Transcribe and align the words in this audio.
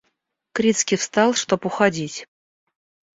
Крицкий 0.53 0.97
встал, 0.97 1.35
чтоб 1.35 1.63
уходить. 1.67 2.27